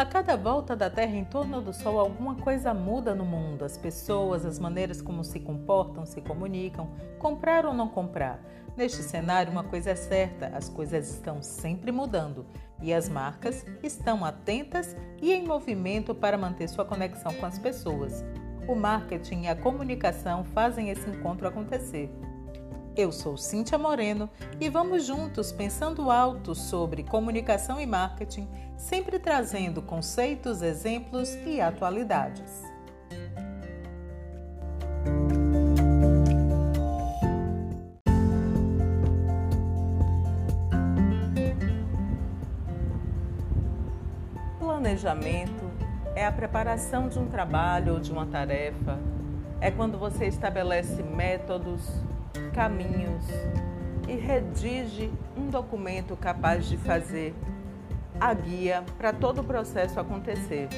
A 0.00 0.06
cada 0.06 0.34
volta 0.34 0.74
da 0.74 0.88
Terra 0.88 1.14
em 1.14 1.26
torno 1.26 1.60
do 1.60 1.74
Sol, 1.74 2.00
alguma 2.00 2.34
coisa 2.36 2.72
muda 2.72 3.14
no 3.14 3.22
mundo. 3.22 3.66
As 3.66 3.76
pessoas, 3.76 4.46
as 4.46 4.58
maneiras 4.58 5.02
como 5.02 5.22
se 5.22 5.38
comportam, 5.38 6.06
se 6.06 6.22
comunicam, 6.22 6.88
comprar 7.18 7.66
ou 7.66 7.74
não 7.74 7.86
comprar. 7.86 8.40
Neste 8.74 9.02
cenário, 9.02 9.52
uma 9.52 9.62
coisa 9.62 9.90
é 9.90 9.94
certa: 9.94 10.46
as 10.56 10.70
coisas 10.70 11.10
estão 11.10 11.42
sempre 11.42 11.92
mudando 11.92 12.46
e 12.80 12.94
as 12.94 13.10
marcas 13.10 13.66
estão 13.82 14.24
atentas 14.24 14.96
e 15.20 15.34
em 15.34 15.46
movimento 15.46 16.14
para 16.14 16.38
manter 16.38 16.66
sua 16.70 16.86
conexão 16.86 17.34
com 17.34 17.44
as 17.44 17.58
pessoas. 17.58 18.24
O 18.66 18.74
marketing 18.74 19.42
e 19.42 19.48
a 19.48 19.54
comunicação 19.54 20.44
fazem 20.44 20.88
esse 20.88 21.10
encontro 21.10 21.46
acontecer. 21.46 22.10
Eu 23.00 23.10
sou 23.10 23.34
Cíntia 23.38 23.78
Moreno 23.78 24.28
e 24.60 24.68
vamos 24.68 25.06
juntos 25.06 25.50
pensando 25.50 26.10
alto 26.10 26.54
sobre 26.54 27.02
comunicação 27.02 27.80
e 27.80 27.86
marketing, 27.86 28.46
sempre 28.76 29.18
trazendo 29.18 29.80
conceitos, 29.80 30.60
exemplos 30.60 31.34
e 31.46 31.62
atualidades. 31.62 32.62
Planejamento 44.58 45.70
é 46.14 46.26
a 46.26 46.32
preparação 46.32 47.08
de 47.08 47.18
um 47.18 47.30
trabalho 47.30 47.94
ou 47.94 47.98
de 47.98 48.12
uma 48.12 48.26
tarefa. 48.26 48.98
É 49.58 49.70
quando 49.70 49.98
você 49.98 50.26
estabelece 50.26 51.02
métodos, 51.02 51.90
caminhos 52.52 53.24
e 54.08 54.14
redige 54.14 55.12
um 55.36 55.48
documento 55.48 56.16
capaz 56.16 56.66
de 56.66 56.76
fazer 56.76 57.34
a 58.20 58.34
guia 58.34 58.84
para 58.98 59.12
todo 59.12 59.40
o 59.40 59.44
processo 59.44 59.98
acontecer. 59.98 60.68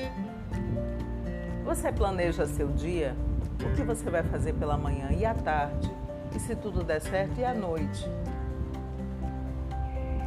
Você 1.64 1.90
planeja 1.90 2.46
seu 2.46 2.68
dia, 2.68 3.16
o 3.64 3.74
que 3.74 3.82
você 3.82 4.10
vai 4.10 4.22
fazer 4.22 4.52
pela 4.54 4.76
manhã 4.76 5.10
e 5.12 5.24
à 5.24 5.34
tarde, 5.34 5.90
e 6.34 6.40
se 6.40 6.54
tudo 6.54 6.84
der 6.84 7.00
certo, 7.00 7.38
e 7.38 7.44
à 7.44 7.54
noite. 7.54 8.08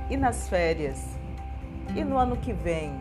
E 0.09 0.17
nas 0.17 0.47
férias, 0.49 1.17
e 1.95 2.03
no 2.03 2.17
ano 2.17 2.37
que 2.37 2.53
vem. 2.53 2.99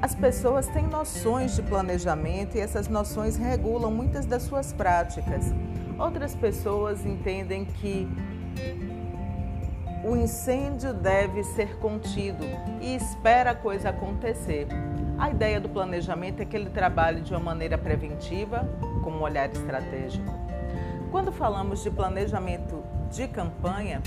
As 0.00 0.14
pessoas 0.14 0.66
têm 0.68 0.86
noções 0.86 1.54
de 1.54 1.62
planejamento 1.62 2.56
e 2.56 2.60
essas 2.60 2.88
noções 2.88 3.36
regulam 3.36 3.90
muitas 3.90 4.26
das 4.26 4.42
suas 4.42 4.72
práticas. 4.72 5.52
Outras 6.02 6.34
pessoas 6.34 7.06
entendem 7.06 7.64
que 7.64 8.08
o 10.04 10.16
incêndio 10.16 10.92
deve 10.92 11.44
ser 11.44 11.76
contido 11.76 12.44
e 12.80 12.96
espera 12.96 13.52
a 13.52 13.54
coisa 13.54 13.90
acontecer. 13.90 14.66
A 15.16 15.30
ideia 15.30 15.60
do 15.60 15.68
planejamento 15.68 16.42
é 16.42 16.44
que 16.44 16.56
ele 16.56 16.70
trabalhe 16.70 17.20
de 17.20 17.32
uma 17.32 17.38
maneira 17.38 17.78
preventiva, 17.78 18.68
com 19.04 19.12
um 19.12 19.22
olhar 19.22 19.48
estratégico. 19.48 20.28
Quando 21.12 21.30
falamos 21.30 21.84
de 21.84 21.90
planejamento 21.92 22.82
de 23.08 23.28
campanha, 23.28 24.02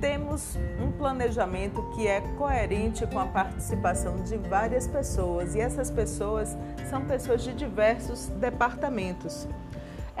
temos 0.00 0.58
um 0.80 0.90
planejamento 0.90 1.88
que 1.94 2.04
é 2.04 2.20
coerente 2.36 3.06
com 3.06 3.20
a 3.20 3.26
participação 3.26 4.16
de 4.24 4.36
várias 4.38 4.88
pessoas 4.88 5.54
e 5.54 5.60
essas 5.60 5.88
pessoas 5.88 6.58
são 6.90 7.04
pessoas 7.04 7.44
de 7.44 7.54
diversos 7.54 8.26
departamentos. 8.40 9.46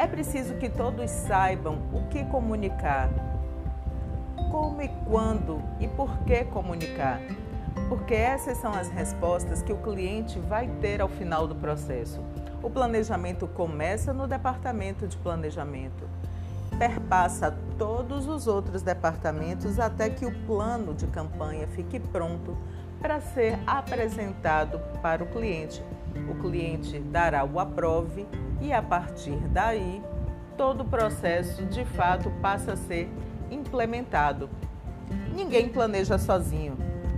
É 0.02 0.06
preciso 0.08 0.56
que 0.56 0.68
todos 0.68 1.08
saibam 1.08 1.78
o 1.92 2.08
que 2.08 2.24
comunicar, 2.24 3.08
como 4.50 4.82
e 4.82 4.88
quando 5.08 5.62
e 5.78 5.86
por 5.86 6.18
que 6.24 6.42
comunicar, 6.46 7.20
porque 7.88 8.12
essas 8.12 8.58
são 8.58 8.74
as 8.74 8.88
respostas 8.88 9.62
que 9.62 9.72
o 9.72 9.76
cliente 9.76 10.40
vai 10.40 10.66
ter 10.80 11.00
ao 11.00 11.08
final 11.08 11.46
do 11.46 11.54
processo. 11.54 12.20
O 12.60 12.68
planejamento 12.68 13.46
começa 13.46 14.12
no 14.12 14.26
departamento 14.26 15.06
de 15.06 15.16
planejamento, 15.18 16.08
perpassa 16.76 17.56
todos 17.78 18.26
os 18.26 18.48
outros 18.48 18.82
departamentos 18.82 19.78
até 19.78 20.10
que 20.10 20.26
o 20.26 20.34
plano 20.46 20.94
de 20.94 21.06
campanha 21.06 21.68
fique 21.68 22.00
pronto 22.00 22.58
para 23.00 23.20
ser 23.20 23.56
apresentado 23.68 24.80
para 25.00 25.22
o 25.22 25.28
cliente. 25.28 25.80
O 26.28 26.34
cliente 26.42 26.98
dará 26.98 27.44
o 27.44 27.60
aprove 27.60 28.26
e 28.62 28.72
a 28.72 28.80
partir 28.80 29.36
daí 29.48 30.00
todo 30.56 30.82
o 30.82 30.84
processo 30.84 31.66
de 31.66 31.84
fato 31.84 32.30
passa 32.40 32.74
a 32.74 32.76
ser 32.76 33.12
implementado. 33.50 34.48
Ninguém 35.34 35.68
planeja 35.68 36.16
sozinho. 36.16 36.76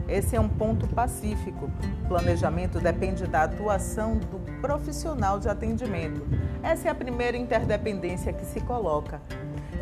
Esse 0.09 0.37
é 0.37 0.41
um 0.41 0.49
ponto 0.49 0.87
pacífico. 0.89 1.71
O 2.05 2.09
planejamento 2.09 2.81
depende 2.81 3.27
da 3.27 3.45
atuação 3.45 4.17
do 4.17 4.39
profissional 4.61 5.39
de 5.39 5.49
atendimento. 5.49 6.27
Essa 6.63 6.89
é 6.89 6.91
a 6.91 6.95
primeira 6.95 7.37
interdependência 7.37 8.33
que 8.33 8.45
se 8.45 8.61
coloca. 8.61 9.21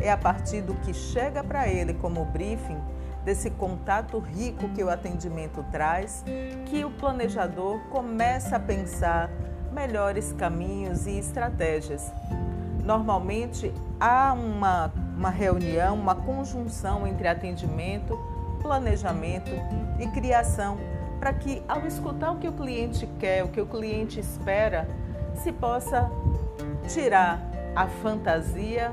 É 0.01 0.11
a 0.11 0.17
partir 0.17 0.61
do 0.61 0.73
que 0.75 0.93
chega 0.93 1.43
para 1.43 1.67
ele 1.67 1.93
como 1.93 2.25
briefing, 2.25 2.79
desse 3.23 3.49
contato 3.49 4.19
rico 4.19 4.67
que 4.69 4.83
o 4.83 4.89
atendimento 4.89 5.63
traz, 5.71 6.25
que 6.65 6.83
o 6.83 6.91
planejador 6.91 7.79
começa 7.89 8.57
a 8.57 8.59
pensar 8.59 9.29
melhores 9.73 10.31
caminhos 10.33 11.07
e 11.07 11.17
estratégias. 11.17 12.11
Normalmente 12.83 13.73
há 13.99 14.33
uma, 14.33 14.91
uma 15.17 15.29
reunião, 15.29 15.95
uma 15.95 16.15
conjunção 16.15 17.07
entre 17.07 17.27
atendimento, 17.27 18.17
planejamento 18.61 19.51
e 19.99 20.07
criação, 20.07 20.77
para 21.19 21.33
que, 21.33 21.63
ao 21.67 21.85
escutar 21.87 22.31
o 22.31 22.37
que 22.37 22.47
o 22.47 22.53
cliente 22.53 23.07
quer, 23.19 23.43
o 23.43 23.47
que 23.47 23.59
o 23.61 23.65
cliente 23.65 24.19
espera, 24.19 24.87
se 25.35 25.51
possa 25.51 26.09
tirar 26.87 27.41
a 27.75 27.87
fantasia, 27.87 28.91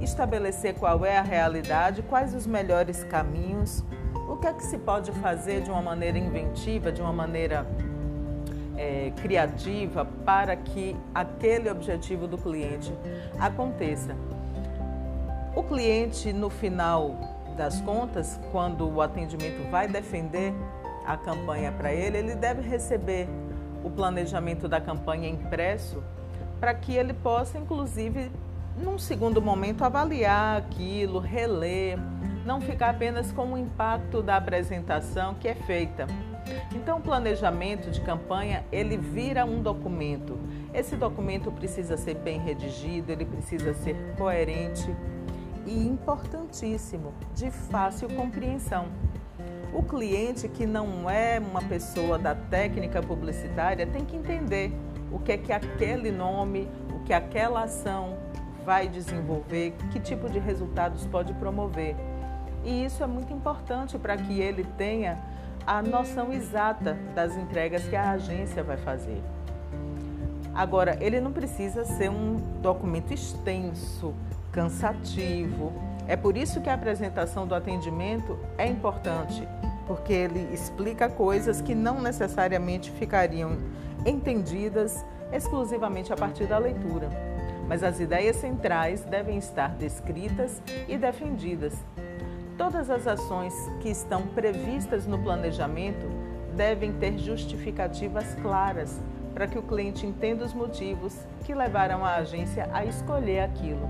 estabelecer 0.00 0.74
qual 0.74 1.04
é 1.04 1.16
a 1.16 1.22
realidade, 1.22 2.02
quais 2.02 2.34
os 2.34 2.46
melhores 2.46 3.04
caminhos, 3.04 3.84
o 4.28 4.36
que 4.36 4.46
é 4.46 4.52
que 4.52 4.64
se 4.64 4.78
pode 4.78 5.10
fazer 5.12 5.62
de 5.62 5.70
uma 5.70 5.80
maneira 5.80 6.18
inventiva, 6.18 6.92
de 6.92 7.00
uma 7.00 7.12
maneira 7.12 7.66
é, 8.78 9.12
criativa 9.20 10.04
para 10.24 10.54
que 10.56 10.96
aquele 11.14 11.68
objetivo 11.68 12.28
do 12.28 12.38
cliente 12.38 12.94
aconteça. 13.38 14.16
O 15.54 15.62
cliente, 15.64 16.32
no 16.32 16.48
final 16.48 17.16
das 17.56 17.80
contas, 17.80 18.38
quando 18.52 18.88
o 18.88 19.02
atendimento 19.02 19.68
vai 19.68 19.88
defender 19.88 20.54
a 21.04 21.16
campanha 21.16 21.72
para 21.72 21.92
ele, 21.92 22.18
ele 22.18 22.34
deve 22.36 22.62
receber 22.62 23.28
o 23.82 23.90
planejamento 23.90 24.68
da 24.68 24.80
campanha 24.80 25.28
impresso 25.28 26.02
para 26.60 26.72
que 26.74 26.94
ele 26.94 27.12
possa, 27.12 27.58
inclusive, 27.58 28.30
num 28.76 28.98
segundo 28.98 29.42
momento, 29.42 29.84
avaliar 29.84 30.58
aquilo, 30.58 31.18
reler, 31.18 31.98
não 32.44 32.60
ficar 32.60 32.90
apenas 32.90 33.32
com 33.32 33.52
o 33.52 33.58
impacto 33.58 34.22
da 34.22 34.36
apresentação 34.36 35.34
que 35.34 35.48
é 35.48 35.54
feita. 35.54 36.06
Então, 36.74 36.98
o 36.98 37.00
planejamento 37.00 37.90
de 37.90 38.00
campanha, 38.00 38.64
ele 38.70 38.96
vira 38.96 39.44
um 39.44 39.62
documento. 39.62 40.38
Esse 40.72 40.96
documento 40.96 41.50
precisa 41.50 41.96
ser 41.96 42.14
bem 42.14 42.38
redigido, 42.38 43.12
ele 43.12 43.24
precisa 43.24 43.74
ser 43.74 43.96
coerente 44.16 44.94
e 45.66 45.86
importantíssimo, 45.86 47.12
de 47.34 47.50
fácil 47.50 48.08
compreensão. 48.08 48.86
O 49.72 49.82
cliente 49.82 50.48
que 50.48 50.66
não 50.66 51.08
é 51.08 51.38
uma 51.38 51.60
pessoa 51.62 52.18
da 52.18 52.34
técnica 52.34 53.02
publicitária 53.02 53.86
tem 53.86 54.04
que 54.04 54.16
entender 54.16 54.72
o 55.12 55.18
que 55.18 55.32
é 55.32 55.38
que 55.38 55.52
aquele 55.52 56.10
nome, 56.10 56.68
o 56.94 57.00
que 57.04 57.12
aquela 57.12 57.64
ação 57.64 58.16
vai 58.64 58.88
desenvolver, 58.88 59.74
que 59.90 60.00
tipo 60.00 60.28
de 60.28 60.38
resultados 60.38 61.06
pode 61.06 61.32
promover. 61.34 61.96
E 62.64 62.84
isso 62.84 63.02
é 63.02 63.06
muito 63.06 63.32
importante 63.32 63.98
para 63.98 64.16
que 64.16 64.40
ele 64.40 64.64
tenha 64.76 65.18
a 65.66 65.82
noção 65.82 66.32
exata 66.32 66.98
das 67.14 67.36
entregas 67.36 67.84
que 67.84 67.94
a 67.94 68.12
agência 68.12 68.62
vai 68.62 68.76
fazer. 68.78 69.22
Agora, 70.54 70.96
ele 71.00 71.20
não 71.20 71.30
precisa 71.30 71.84
ser 71.84 72.10
um 72.10 72.36
documento 72.60 73.12
extenso, 73.12 74.14
cansativo. 74.50 75.72
É 76.06 76.16
por 76.16 76.36
isso 76.36 76.60
que 76.60 76.68
a 76.70 76.74
apresentação 76.74 77.46
do 77.46 77.54
atendimento 77.54 78.38
é 78.56 78.66
importante, 78.66 79.46
porque 79.86 80.12
ele 80.12 80.52
explica 80.52 81.08
coisas 81.08 81.60
que 81.60 81.74
não 81.74 82.00
necessariamente 82.00 82.90
ficariam 82.90 83.58
entendidas 84.06 85.04
exclusivamente 85.32 86.12
a 86.12 86.16
partir 86.16 86.46
da 86.46 86.58
leitura. 86.58 87.08
Mas 87.68 87.82
as 87.82 88.00
ideias 88.00 88.36
centrais 88.36 89.04
devem 89.04 89.36
estar 89.36 89.74
descritas 89.74 90.62
e 90.88 90.96
defendidas 90.96 91.74
Todas 92.58 92.90
as 92.90 93.06
ações 93.06 93.54
que 93.80 93.88
estão 93.88 94.26
previstas 94.26 95.06
no 95.06 95.16
planejamento 95.16 96.08
devem 96.56 96.92
ter 96.92 97.16
justificativas 97.16 98.34
claras 98.42 99.00
para 99.32 99.46
que 99.46 99.56
o 99.56 99.62
cliente 99.62 100.04
entenda 100.04 100.44
os 100.44 100.52
motivos 100.52 101.14
que 101.44 101.54
levaram 101.54 102.04
a 102.04 102.16
agência 102.16 102.68
a 102.72 102.84
escolher 102.84 103.44
aquilo. 103.44 103.88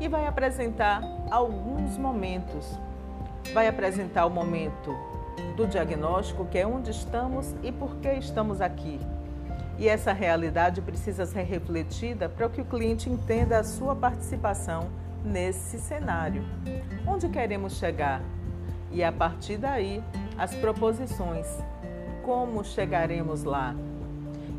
E 0.00 0.08
vai 0.08 0.26
apresentar 0.26 1.02
alguns 1.30 1.98
momentos. 1.98 2.66
Vai 3.52 3.68
apresentar 3.68 4.24
o 4.24 4.30
momento 4.30 4.96
do 5.54 5.66
diagnóstico, 5.66 6.46
que 6.46 6.58
é 6.58 6.66
onde 6.66 6.90
estamos 6.90 7.54
e 7.62 7.70
por 7.70 7.96
que 7.96 8.10
estamos 8.14 8.62
aqui. 8.62 8.98
E 9.78 9.86
essa 9.86 10.14
realidade 10.14 10.80
precisa 10.80 11.26
ser 11.26 11.42
refletida 11.42 12.26
para 12.26 12.48
que 12.48 12.62
o 12.62 12.64
cliente 12.64 13.10
entenda 13.10 13.58
a 13.58 13.64
sua 13.64 13.94
participação 13.94 14.88
nesse 15.24 15.78
cenário. 15.78 16.44
Onde 17.06 17.28
queremos 17.28 17.74
chegar? 17.74 18.22
E 18.90 19.04
a 19.04 19.12
partir 19.12 19.56
daí, 19.56 20.02
as 20.36 20.54
proposições. 20.54 21.46
Como 22.22 22.64
chegaremos 22.64 23.44
lá? 23.44 23.74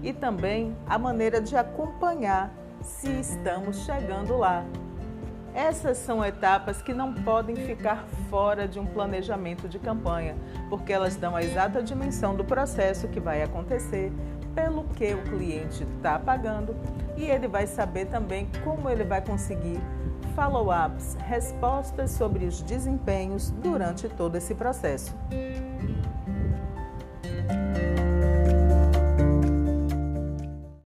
E 0.01 0.13
também 0.13 0.75
a 0.87 0.97
maneira 0.97 1.41
de 1.41 1.55
acompanhar 1.55 2.51
se 2.81 3.09
estamos 3.19 3.85
chegando 3.85 4.37
lá. 4.37 4.65
Essas 5.53 5.97
são 5.97 6.23
etapas 6.23 6.81
que 6.81 6.93
não 6.93 7.13
podem 7.13 7.55
ficar 7.55 8.05
fora 8.29 8.67
de 8.67 8.79
um 8.79 8.85
planejamento 8.85 9.67
de 9.67 9.77
campanha, 9.77 10.35
porque 10.69 10.93
elas 10.93 11.17
dão 11.17 11.35
a 11.35 11.43
exata 11.43 11.83
dimensão 11.83 12.35
do 12.35 12.45
processo 12.45 13.09
que 13.09 13.19
vai 13.19 13.43
acontecer, 13.43 14.13
pelo 14.55 14.85
que 14.85 15.13
o 15.13 15.21
cliente 15.23 15.83
está 15.83 16.17
pagando 16.17 16.75
e 17.17 17.25
ele 17.25 17.47
vai 17.47 17.67
saber 17.67 18.05
também 18.05 18.49
como 18.63 18.89
ele 18.89 19.03
vai 19.03 19.21
conseguir 19.21 19.79
follow-ups, 20.35 21.15
respostas 21.27 22.11
sobre 22.11 22.45
os 22.45 22.61
desempenhos 22.61 23.51
durante 23.61 24.07
todo 24.09 24.35
esse 24.35 24.55
processo. 24.55 25.15